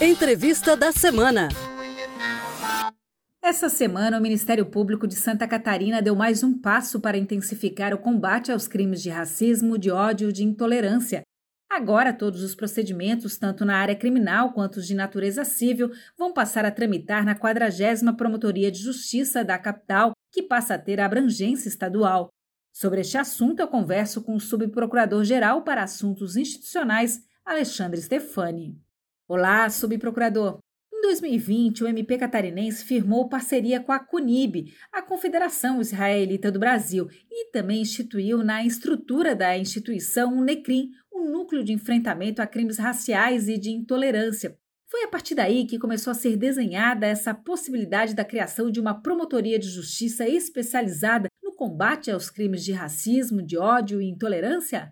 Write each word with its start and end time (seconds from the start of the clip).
Entrevista 0.00 0.76
da 0.76 0.92
semana. 0.92 1.48
Essa 3.42 3.68
semana, 3.68 4.18
o 4.18 4.20
Ministério 4.20 4.66
Público 4.66 5.06
de 5.06 5.14
Santa 5.14 5.48
Catarina 5.48 6.02
deu 6.02 6.14
mais 6.14 6.42
um 6.42 6.58
passo 6.58 7.00
para 7.00 7.16
intensificar 7.16 7.94
o 7.94 7.98
combate 7.98 8.52
aos 8.52 8.68
crimes 8.68 9.02
de 9.02 9.10
racismo, 9.10 9.78
de 9.78 9.90
ódio 9.90 10.28
e 10.28 10.32
de 10.32 10.44
intolerância. 10.44 11.22
Agora, 11.70 12.12
todos 12.12 12.42
os 12.42 12.54
procedimentos, 12.54 13.36
tanto 13.36 13.64
na 13.64 13.76
área 13.76 13.96
criminal 13.96 14.52
quanto 14.52 14.76
os 14.76 14.86
de 14.86 14.94
natureza 14.94 15.44
civil, 15.44 15.90
vão 16.16 16.32
passar 16.32 16.64
a 16.64 16.70
tramitar 16.70 17.24
na 17.24 17.34
40 17.34 18.14
Promotoria 18.16 18.70
de 18.70 18.78
Justiça 18.78 19.44
da 19.44 19.58
capital, 19.58 20.12
que 20.30 20.42
passa 20.42 20.74
a 20.74 20.78
ter 20.78 21.00
a 21.00 21.06
abrangência 21.06 21.68
estadual. 21.68 22.28
Sobre 22.72 23.00
este 23.00 23.18
assunto, 23.18 23.60
eu 23.60 23.68
converso 23.68 24.22
com 24.22 24.34
o 24.34 24.40
Subprocurador-Geral 24.40 25.62
para 25.62 25.82
Assuntos 25.82 26.36
Institucionais, 26.36 27.22
Alexandre 27.44 28.00
Stefani. 28.00 28.78
Olá, 29.30 29.68
Subprocurador. 29.68 30.58
Em 30.90 31.02
2020, 31.02 31.84
o 31.84 31.86
MP 31.86 32.16
catarinense 32.16 32.82
firmou 32.82 33.28
parceria 33.28 33.78
com 33.78 33.92
a 33.92 33.98
CUNIB, 33.98 34.72
a 34.90 35.02
Confederação 35.02 35.82
Israelita 35.82 36.50
do 36.50 36.58
Brasil, 36.58 37.06
e 37.30 37.50
também 37.50 37.82
instituiu 37.82 38.42
na 38.42 38.64
estrutura 38.64 39.36
da 39.36 39.58
instituição 39.58 40.38
o 40.38 40.42
NECRIM, 40.42 40.88
o 41.12 41.30
Núcleo 41.30 41.62
de 41.62 41.74
Enfrentamento 41.74 42.40
a 42.40 42.46
Crimes 42.46 42.78
Raciais 42.78 43.48
e 43.48 43.58
de 43.58 43.70
Intolerância. 43.70 44.56
Foi 44.90 45.04
a 45.04 45.08
partir 45.08 45.34
daí 45.34 45.66
que 45.66 45.78
começou 45.78 46.10
a 46.10 46.14
ser 46.14 46.34
desenhada 46.34 47.06
essa 47.06 47.34
possibilidade 47.34 48.14
da 48.14 48.24
criação 48.24 48.70
de 48.70 48.80
uma 48.80 48.98
promotoria 49.02 49.58
de 49.58 49.68
justiça 49.68 50.26
especializada 50.26 51.28
no 51.42 51.52
combate 51.52 52.10
aos 52.10 52.30
crimes 52.30 52.64
de 52.64 52.72
racismo, 52.72 53.42
de 53.42 53.58
ódio 53.58 54.00
e 54.00 54.08
intolerância? 54.08 54.90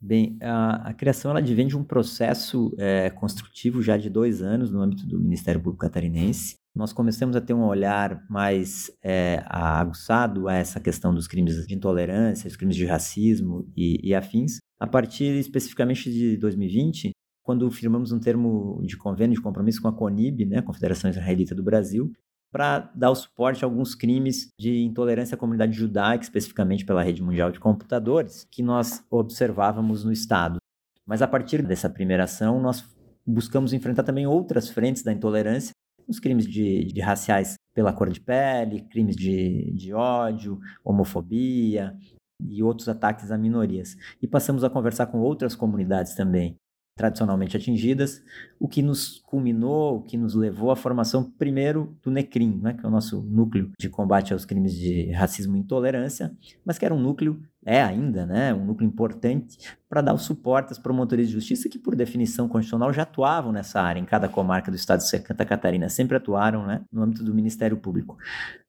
Bem, 0.00 0.36
a, 0.42 0.90
a, 0.90 0.94
criação 0.94 1.30
ela 1.30 1.40
advém 1.40 1.66
de 1.66 1.76
um 1.76 1.82
processo 1.82 2.74
é, 2.78 3.08
construtivo 3.10 3.80
já 3.80 3.96
de 3.96 4.10
dois 4.10 4.42
anos 4.42 4.70
no 4.70 4.80
âmbito 4.80 5.06
do 5.06 5.18
Ministério 5.18 5.60
Público 5.60 5.80
Catarinense. 5.80 6.56
Nós 6.74 6.92
começamos 6.92 7.34
a 7.34 7.40
ter 7.40 7.54
um 7.54 7.64
olhar 7.64 8.22
mais 8.28 8.90
é, 9.02 9.42
aguçado 9.46 10.48
a 10.48 10.54
essa 10.54 10.78
questão 10.78 11.14
dos 11.14 11.26
crimes 11.26 11.66
de 11.66 11.74
intolerância, 11.74 12.46
os 12.46 12.56
crimes 12.56 12.76
de 12.76 12.84
racismo 12.84 13.66
e, 13.74 13.98
e 14.06 14.14
afins, 14.14 14.58
a 14.78 14.86
partir 14.86 15.34
especificamente 15.38 16.12
de 16.12 16.36
2020, 16.36 17.12
quando 17.42 17.70
firmamos 17.70 18.12
um 18.12 18.20
termo 18.20 18.82
de 18.84 18.96
convênio 18.96 19.36
de 19.36 19.42
compromisso 19.42 19.80
com 19.80 19.88
a 19.88 19.92
CONIB, 19.92 20.44
né, 20.44 20.60
Confederação 20.60 21.08
Israelita 21.08 21.54
do 21.54 21.62
Brasil, 21.62 22.12
para 22.56 22.90
dar 22.94 23.10
o 23.10 23.14
suporte 23.14 23.62
a 23.62 23.66
alguns 23.66 23.94
crimes 23.94 24.48
de 24.58 24.82
intolerância 24.82 25.34
à 25.34 25.38
comunidade 25.38 25.74
judaica, 25.74 26.24
especificamente 26.24 26.86
pela 26.86 27.02
rede 27.02 27.22
mundial 27.22 27.52
de 27.52 27.60
computadores, 27.60 28.48
que 28.50 28.62
nós 28.62 29.04
observávamos 29.10 30.04
no 30.04 30.10
Estado. 30.10 30.56
Mas 31.04 31.20
a 31.20 31.28
partir 31.28 31.60
dessa 31.60 31.90
primeira 31.90 32.24
ação, 32.24 32.58
nós 32.58 32.82
buscamos 33.26 33.74
enfrentar 33.74 34.04
também 34.04 34.26
outras 34.26 34.70
frentes 34.70 35.02
da 35.02 35.12
intolerância, 35.12 35.72
os 36.08 36.18
crimes 36.18 36.46
de, 36.46 36.86
de 36.86 37.00
raciais 37.02 37.56
pela 37.74 37.92
cor 37.92 38.08
de 38.08 38.22
pele, 38.22 38.88
crimes 38.88 39.16
de, 39.16 39.74
de 39.74 39.92
ódio, 39.92 40.58
homofobia 40.82 41.94
e 42.40 42.62
outros 42.62 42.88
ataques 42.88 43.30
a 43.30 43.36
minorias. 43.36 43.98
E 44.22 44.26
passamos 44.26 44.64
a 44.64 44.70
conversar 44.70 45.08
com 45.08 45.18
outras 45.18 45.54
comunidades 45.54 46.14
também, 46.14 46.56
tradicionalmente 46.96 47.56
atingidas, 47.56 48.22
o 48.58 48.66
que 48.66 48.80
nos 48.80 49.22
culminou, 49.26 49.98
o 49.98 50.02
que 50.02 50.16
nos 50.16 50.34
levou 50.34 50.70
à 50.70 50.76
formação 50.76 51.22
primeiro 51.22 51.94
do 52.02 52.10
NECRIM, 52.10 52.58
né, 52.62 52.72
que 52.72 52.84
é 52.84 52.88
o 52.88 52.90
nosso 52.90 53.20
núcleo 53.22 53.70
de 53.78 53.90
combate 53.90 54.32
aos 54.32 54.46
crimes 54.46 54.74
de 54.74 55.12
racismo 55.12 55.56
e 55.56 55.60
intolerância, 55.60 56.34
mas 56.64 56.78
que 56.78 56.86
era 56.86 56.94
um 56.94 57.00
núcleo, 57.00 57.38
é 57.66 57.82
ainda, 57.82 58.24
né, 58.24 58.54
um 58.54 58.64
núcleo 58.64 58.88
importante 58.88 59.58
para 59.90 60.00
dar 60.00 60.14
o 60.14 60.18
suporte 60.18 60.72
às 60.72 60.78
promotorias 60.78 61.28
de 61.28 61.34
justiça 61.34 61.68
que, 61.68 61.78
por 61.78 61.94
definição 61.94 62.48
constitucional, 62.48 62.90
já 62.94 63.02
atuavam 63.02 63.52
nessa 63.52 63.78
área, 63.78 64.00
em 64.00 64.06
cada 64.06 64.26
comarca 64.26 64.70
do 64.70 64.76
estado 64.76 65.00
de 65.00 65.08
Santa 65.08 65.44
Catarina, 65.44 65.90
sempre 65.90 66.16
atuaram 66.16 66.66
né, 66.66 66.80
no 66.90 67.02
âmbito 67.02 67.22
do 67.22 67.34
Ministério 67.34 67.76
Público. 67.76 68.16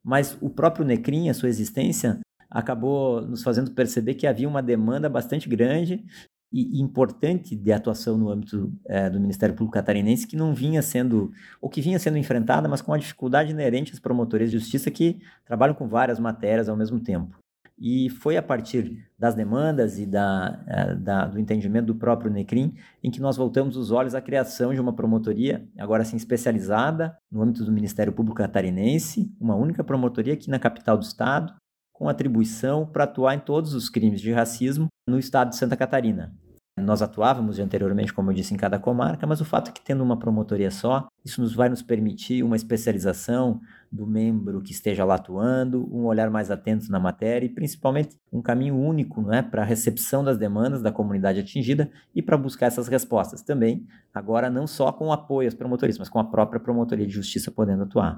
Mas 0.04 0.38
o 0.42 0.50
próprio 0.50 0.86
NECRIM, 0.86 1.30
a 1.30 1.34
sua 1.34 1.48
existência, 1.48 2.20
acabou 2.50 3.22
nos 3.22 3.44
fazendo 3.44 3.72
perceber 3.72 4.16
que 4.16 4.26
havia 4.26 4.48
uma 4.48 4.62
demanda 4.62 5.10
bastante 5.10 5.48
grande 5.50 6.06
e, 6.52 6.82
importante 6.82 7.56
de 7.56 7.72
atuação 7.72 8.18
no 8.18 8.30
âmbito 8.30 8.72
é, 8.86 9.10
do 9.10 9.20
Ministério 9.20 9.56
Público 9.56 9.74
Catarinense 9.74 10.28
que 10.28 10.36
não 10.36 10.54
vinha 10.54 10.82
sendo, 10.82 11.32
ou 11.62 11.70
que 11.70 11.82
vinha 11.82 12.00
sendo 12.00 12.18
enfrentada, 12.18 12.68
mas 12.68 12.82
com 12.82 12.94
a 12.94 12.98
dificuldade 12.98 13.52
inerente 13.52 13.94
às 13.94 14.00
promotorias 14.00 14.52
de 14.52 14.58
justiça 14.58 14.90
que 14.90 15.20
trabalham 15.46 15.76
com 15.76 15.88
várias 15.88 16.20
matérias 16.20 16.70
ao 16.70 16.78
mesmo 16.78 17.00
tempo. 17.00 17.38
E 17.80 18.10
foi 18.10 18.38
a 18.38 18.42
partir 18.42 19.06
das 19.20 19.36
demandas 19.36 20.00
e 20.00 20.06
da, 20.06 20.64
é, 20.68 20.96
da, 20.96 21.28
do 21.28 21.40
entendimento 21.40 21.86
do 21.86 21.96
próprio 21.96 22.32
NECRIM 22.32 22.74
em 23.04 23.12
que 23.12 23.22
nós 23.22 23.38
voltamos 23.38 23.78
os 23.78 23.92
olhos 23.92 24.16
à 24.16 24.22
criação 24.22 24.74
de 24.74 24.82
uma 24.82 24.94
promotoria, 24.94 25.68
agora 25.78 26.04
sim 26.04 26.18
especializada 26.18 27.16
no 27.32 27.42
âmbito 27.42 27.64
do 27.64 27.72
Ministério 27.72 28.12
Público 28.12 28.38
Catarinense, 28.38 29.32
uma 29.40 29.56
única 29.56 29.84
promotoria 29.84 30.34
aqui 30.34 30.50
na 30.50 30.58
capital 30.58 30.98
do 30.98 31.04
estado, 31.04 31.54
com 31.98 32.08
atribuição 32.08 32.86
para 32.86 33.06
atuar 33.06 33.34
em 33.34 33.40
todos 33.40 33.74
os 33.74 33.90
crimes 33.90 34.22
de 34.22 34.32
racismo 34.32 34.88
no 35.10 35.18
estado 35.18 35.50
de 35.50 35.56
Santa 35.56 35.76
Catarina. 35.76 36.32
Nós 36.80 37.02
atuávamos 37.02 37.58
anteriormente, 37.58 38.14
como 38.14 38.30
eu 38.30 38.36
disse, 38.36 38.54
em 38.54 38.58
cada 38.58 38.78
comarca, 38.78 39.26
mas 39.26 39.42
o 39.42 39.46
fato 39.46 39.70
é 39.70 39.74
que 39.74 39.82
tendo 39.82 40.04
uma 40.04 40.20
promotoria 40.20 40.70
só, 40.70 41.08
isso 41.26 41.42
nos 41.42 41.56
vai 41.56 41.70
nos 41.70 41.82
permitir 41.82 42.44
uma 42.44 42.56
especialização 42.56 43.60
do 43.92 44.06
membro 44.06 44.62
que 44.62 44.72
esteja 44.72 45.04
lá 45.04 45.16
atuando, 45.16 45.90
um 45.92 46.06
olhar 46.06 46.30
mais 46.30 46.52
atento 46.52 46.92
na 46.92 47.00
matéria 47.00 47.48
e 47.48 47.50
principalmente 47.50 48.16
um 48.32 48.44
caminho 48.44 48.78
único 48.78 49.20
não 49.24 49.34
é, 49.34 49.42
para 49.42 49.64
a 49.64 49.66
recepção 49.66 50.24
das 50.24 50.38
demandas 50.38 50.84
da 50.84 50.92
comunidade 50.92 51.40
atingida 51.40 51.90
e 52.14 52.22
para 52.22 52.38
buscar 52.38 52.68
essas 52.68 52.88
respostas 52.88 53.42
também, 53.42 53.88
agora 54.14 54.48
não 54.48 54.68
só 54.68 54.92
com 54.92 55.12
apoio 55.12 55.48
às 55.48 55.56
promotorias, 55.56 55.98
mas 55.98 56.10
com 56.10 56.20
a 56.20 56.26
própria 56.26 56.60
promotoria 56.60 57.08
de 57.08 57.14
justiça 57.14 57.50
podendo 57.50 57.84
atuar. 57.84 58.18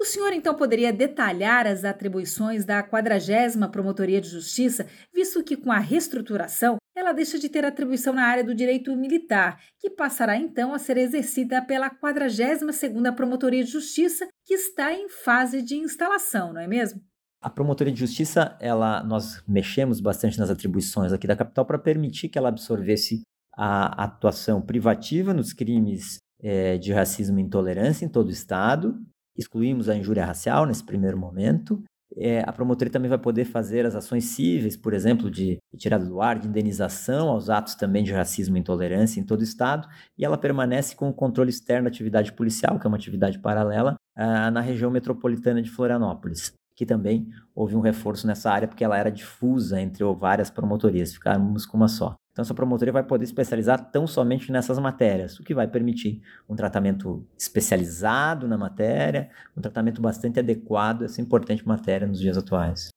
O 0.00 0.04
senhor 0.04 0.32
então 0.32 0.54
poderia 0.54 0.92
detalhar 0.92 1.66
as 1.66 1.84
atribuições 1.84 2.64
da 2.64 2.82
40 2.84 3.68
Promotoria 3.68 4.20
de 4.20 4.28
Justiça, 4.28 4.86
visto 5.12 5.42
que 5.42 5.56
com 5.56 5.72
a 5.72 5.80
reestruturação 5.80 6.76
ela 6.96 7.12
deixa 7.12 7.36
de 7.36 7.48
ter 7.48 7.64
atribuição 7.64 8.12
na 8.12 8.24
área 8.24 8.44
do 8.44 8.54
direito 8.54 8.94
militar, 8.96 9.60
que 9.80 9.90
passará 9.90 10.36
então 10.36 10.72
a 10.72 10.78
ser 10.78 10.96
exercida 10.98 11.60
pela 11.62 11.90
42ª 11.90 13.12
Promotoria 13.14 13.64
de 13.64 13.70
Justiça, 13.70 14.28
que 14.44 14.54
está 14.54 14.92
em 14.92 15.08
fase 15.08 15.62
de 15.62 15.76
instalação, 15.76 16.52
não 16.52 16.60
é 16.60 16.68
mesmo? 16.68 17.00
A 17.40 17.50
Promotoria 17.50 17.92
de 17.92 18.00
Justiça, 18.00 18.56
ela, 18.60 19.02
nós 19.02 19.42
mexemos 19.48 20.00
bastante 20.00 20.38
nas 20.38 20.50
atribuições 20.50 21.12
aqui 21.12 21.26
da 21.26 21.36
capital 21.36 21.64
para 21.66 21.78
permitir 21.78 22.28
que 22.28 22.38
ela 22.38 22.48
absorvesse 22.48 23.22
a 23.52 24.04
atuação 24.04 24.60
privativa 24.60 25.34
nos 25.34 25.52
crimes 25.52 26.18
é, 26.40 26.78
de 26.78 26.92
racismo 26.92 27.38
e 27.38 27.42
intolerância 27.42 28.04
em 28.04 28.08
todo 28.08 28.28
o 28.28 28.32
Estado, 28.32 28.96
excluímos 29.38 29.88
a 29.88 29.96
injúria 29.96 30.24
racial 30.24 30.66
nesse 30.66 30.84
primeiro 30.84 31.16
momento. 31.16 31.82
É, 32.16 32.42
a 32.46 32.52
promotoria 32.52 32.90
também 32.90 33.08
vai 33.08 33.18
poder 33.18 33.44
fazer 33.44 33.86
as 33.86 33.94
ações 33.94 34.24
cíveis, 34.24 34.76
por 34.76 34.92
exemplo, 34.94 35.30
de 35.30 35.58
retirada 35.72 36.04
do 36.04 36.20
ar, 36.20 36.38
de 36.38 36.48
indenização 36.48 37.28
aos 37.28 37.48
atos 37.48 37.74
também 37.74 38.02
de 38.02 38.12
racismo 38.12 38.56
e 38.56 38.60
intolerância 38.60 39.20
em 39.20 39.24
todo 39.24 39.40
o 39.40 39.44
Estado, 39.44 39.86
e 40.16 40.24
ela 40.24 40.38
permanece 40.38 40.96
com 40.96 41.08
o 41.08 41.12
controle 41.12 41.50
externo 41.50 41.84
da 41.84 41.88
atividade 41.90 42.32
policial, 42.32 42.78
que 42.78 42.86
é 42.86 42.88
uma 42.88 42.96
atividade 42.96 43.38
paralela, 43.38 43.94
ah, 44.16 44.50
na 44.50 44.60
região 44.60 44.90
metropolitana 44.90 45.62
de 45.62 45.70
Florianópolis, 45.70 46.52
que 46.74 46.86
também 46.86 47.28
houve 47.54 47.76
um 47.76 47.80
reforço 47.80 48.26
nessa 48.26 48.50
área, 48.50 48.66
porque 48.66 48.82
ela 48.82 48.98
era 48.98 49.12
difusa 49.12 49.80
entre 49.80 50.02
várias 50.14 50.50
promotorias, 50.50 51.12
ficamos 51.12 51.66
com 51.66 51.76
uma 51.76 51.88
só. 51.88 52.16
Então, 52.38 52.44
essa 52.44 52.54
promotoria 52.54 52.92
vai 52.92 53.02
poder 53.02 53.24
especializar 53.24 53.90
tão 53.90 54.06
somente 54.06 54.52
nessas 54.52 54.78
matérias, 54.78 55.40
o 55.40 55.42
que 55.42 55.52
vai 55.52 55.66
permitir 55.66 56.22
um 56.48 56.54
tratamento 56.54 57.26
especializado 57.36 58.46
na 58.46 58.56
matéria, 58.56 59.28
um 59.56 59.60
tratamento 59.60 60.00
bastante 60.00 60.38
adequado 60.38 61.02
a 61.02 61.04
essa 61.06 61.20
importante 61.20 61.66
matéria 61.66 62.06
nos 62.06 62.20
dias 62.20 62.38
atuais. 62.38 62.90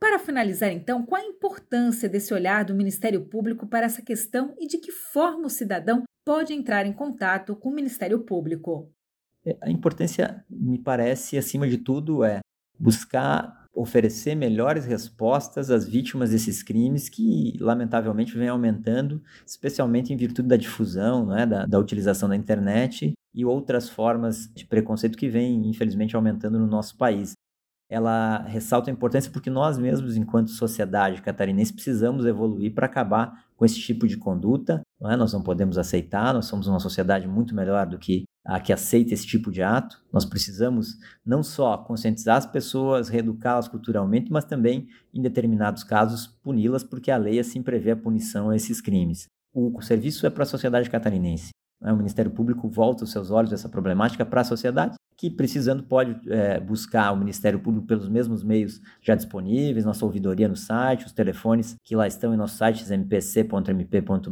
Para 0.00 0.18
finalizar, 0.18 0.72
então, 0.72 1.04
qual 1.04 1.20
a 1.20 1.26
importância 1.26 2.08
desse 2.08 2.32
olhar 2.32 2.64
do 2.64 2.74
Ministério 2.74 3.22
Público 3.26 3.66
para 3.66 3.84
essa 3.84 4.00
questão 4.00 4.54
e 4.58 4.66
de 4.66 4.78
que 4.78 4.90
forma 4.90 5.48
o 5.48 5.50
cidadão 5.50 6.04
pode 6.24 6.54
entrar 6.54 6.86
em 6.86 6.92
contato 6.94 7.54
com 7.54 7.68
o 7.68 7.74
Ministério 7.74 8.20
Público? 8.20 8.90
É, 9.44 9.58
a 9.60 9.70
importância, 9.70 10.42
me 10.48 10.78
parece, 10.78 11.36
acima 11.36 11.68
de 11.68 11.76
tudo, 11.76 12.24
é 12.24 12.38
buscar 12.78 13.59
oferecer 13.74 14.34
melhores 14.34 14.84
respostas 14.84 15.70
às 15.70 15.86
vítimas 15.86 16.30
desses 16.30 16.62
crimes 16.62 17.08
que, 17.08 17.56
lamentavelmente, 17.60 18.36
vem 18.36 18.48
aumentando, 18.48 19.22
especialmente 19.46 20.12
em 20.12 20.16
virtude 20.16 20.48
da 20.48 20.56
difusão, 20.56 21.36
é? 21.36 21.46
da, 21.46 21.66
da 21.66 21.78
utilização 21.78 22.28
da 22.28 22.36
internet 22.36 23.12
e 23.34 23.44
outras 23.44 23.88
formas 23.88 24.50
de 24.54 24.66
preconceito 24.66 25.16
que 25.16 25.28
vem, 25.28 25.68
infelizmente, 25.68 26.16
aumentando 26.16 26.58
no 26.58 26.66
nosso 26.66 26.96
país. 26.96 27.34
Ela 27.88 28.42
ressalta 28.42 28.90
a 28.90 28.92
importância 28.92 29.32
porque 29.32 29.50
nós 29.50 29.76
mesmos, 29.76 30.16
enquanto 30.16 30.50
sociedade 30.50 31.22
catarinense, 31.22 31.72
precisamos 31.72 32.24
evoluir 32.24 32.72
para 32.72 32.86
acabar 32.86 33.44
com 33.56 33.64
esse 33.64 33.80
tipo 33.80 34.06
de 34.06 34.16
conduta. 34.16 34.80
Não 35.00 35.10
é? 35.10 35.16
Nós 35.16 35.32
não 35.32 35.42
podemos 35.42 35.76
aceitar, 35.76 36.32
nós 36.32 36.46
somos 36.46 36.68
uma 36.68 36.78
sociedade 36.78 37.26
muito 37.26 37.54
melhor 37.54 37.86
do 37.86 37.98
que 37.98 38.24
a 38.44 38.58
que 38.60 38.72
aceita 38.72 39.14
esse 39.14 39.26
tipo 39.26 39.50
de 39.50 39.62
ato. 39.62 40.02
Nós 40.12 40.24
precisamos 40.24 40.96
não 41.24 41.42
só 41.42 41.76
conscientizar 41.78 42.36
as 42.36 42.46
pessoas, 42.46 43.08
reeducá-las 43.08 43.68
culturalmente, 43.68 44.32
mas 44.32 44.44
também, 44.44 44.88
em 45.12 45.20
determinados 45.20 45.84
casos, 45.84 46.26
puni-las, 46.26 46.82
porque 46.82 47.10
a 47.10 47.16
lei 47.16 47.38
assim 47.38 47.62
prevê 47.62 47.92
a 47.92 47.96
punição 47.96 48.50
a 48.50 48.56
esses 48.56 48.80
crimes. 48.80 49.26
O 49.52 49.80
serviço 49.82 50.26
é 50.26 50.30
para 50.30 50.44
a 50.44 50.46
sociedade 50.46 50.88
catarinense. 50.88 51.50
o 51.82 51.96
Ministério 51.96 52.30
Público 52.30 52.68
volta 52.68 53.04
os 53.04 53.10
seus 53.10 53.30
olhos 53.30 53.50
dessa 53.50 53.68
problemática 53.68 54.24
para 54.24 54.42
a 54.42 54.44
sociedade, 54.44 54.94
que 55.20 55.28
precisando 55.28 55.82
pode 55.82 56.18
é, 56.30 56.58
buscar 56.58 57.12
o 57.12 57.16
Ministério 57.16 57.60
Público 57.60 57.86
pelos 57.86 58.08
mesmos 58.08 58.42
meios 58.42 58.80
já 59.02 59.14
disponíveis, 59.14 59.84
nossa 59.84 60.02
ouvidoria 60.02 60.48
no 60.48 60.56
site, 60.56 61.04
os 61.04 61.12
telefones 61.12 61.76
que 61.84 61.94
lá 61.94 62.06
estão 62.06 62.32
em 62.32 62.38
nosso 62.38 62.56
site 62.56 62.82
mpc.mp.br, 62.90 64.30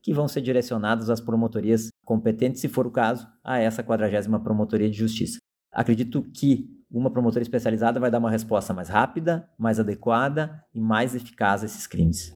que 0.00 0.14
vão 0.14 0.28
ser 0.28 0.40
direcionados 0.40 1.10
às 1.10 1.20
promotorias 1.20 1.88
competentes, 2.04 2.60
se 2.60 2.68
for 2.68 2.86
o 2.86 2.92
caso, 2.92 3.26
a 3.42 3.58
essa 3.58 3.82
40 3.82 4.38
Promotoria 4.38 4.88
de 4.88 4.96
Justiça. 4.96 5.38
Acredito 5.72 6.22
que 6.32 6.70
uma 6.88 7.10
promotora 7.10 7.42
especializada 7.42 7.98
vai 7.98 8.08
dar 8.08 8.20
uma 8.20 8.30
resposta 8.30 8.72
mais 8.72 8.88
rápida, 8.88 9.50
mais 9.58 9.80
adequada 9.80 10.64
e 10.72 10.80
mais 10.80 11.16
eficaz 11.16 11.64
a 11.64 11.66
esses 11.66 11.88
crimes. 11.88 12.30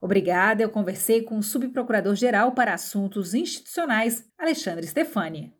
Obrigada. 0.00 0.62
Eu 0.62 0.70
conversei 0.70 1.22
com 1.22 1.38
o 1.38 1.42
subprocurador-geral 1.42 2.52
para 2.52 2.72
assuntos 2.72 3.34
institucionais, 3.34 4.24
Alexandre 4.38 4.86
Stefani. 4.86 5.59